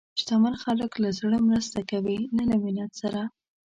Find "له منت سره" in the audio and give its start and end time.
2.49-3.21